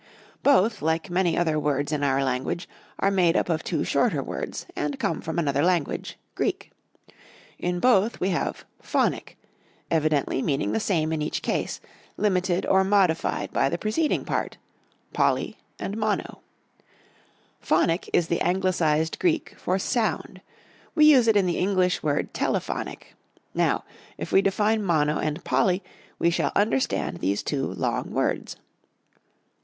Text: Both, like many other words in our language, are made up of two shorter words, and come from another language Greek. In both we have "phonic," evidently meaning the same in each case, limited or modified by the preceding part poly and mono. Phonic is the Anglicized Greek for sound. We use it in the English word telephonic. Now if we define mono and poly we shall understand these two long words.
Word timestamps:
Both, 0.41 0.81
like 0.81 1.11
many 1.11 1.37
other 1.37 1.59
words 1.59 1.91
in 1.91 2.03
our 2.03 2.23
language, 2.23 2.67
are 2.97 3.11
made 3.11 3.37
up 3.37 3.49
of 3.49 3.61
two 3.63 3.83
shorter 3.83 4.23
words, 4.23 4.65
and 4.75 4.97
come 4.97 5.21
from 5.21 5.37
another 5.37 5.61
language 5.61 6.17
Greek. 6.33 6.71
In 7.59 7.79
both 7.79 8.19
we 8.19 8.29
have 8.29 8.65
"phonic," 8.81 9.37
evidently 9.91 10.41
meaning 10.41 10.71
the 10.71 10.79
same 10.79 11.13
in 11.13 11.21
each 11.21 11.43
case, 11.43 11.79
limited 12.17 12.65
or 12.65 12.83
modified 12.83 13.53
by 13.53 13.69
the 13.69 13.77
preceding 13.77 14.25
part 14.25 14.57
poly 15.13 15.59
and 15.77 15.95
mono. 15.95 16.41
Phonic 17.59 18.09
is 18.11 18.27
the 18.27 18.41
Anglicized 18.41 19.19
Greek 19.19 19.53
for 19.55 19.77
sound. 19.77 20.41
We 20.95 21.05
use 21.05 21.27
it 21.27 21.37
in 21.37 21.45
the 21.45 21.59
English 21.59 22.01
word 22.01 22.33
telephonic. 22.33 23.13
Now 23.53 23.83
if 24.17 24.31
we 24.31 24.41
define 24.41 24.81
mono 24.83 25.19
and 25.19 25.43
poly 25.43 25.83
we 26.17 26.31
shall 26.31 26.51
understand 26.55 27.17
these 27.19 27.43
two 27.43 27.67
long 27.67 28.09
words. 28.09 28.55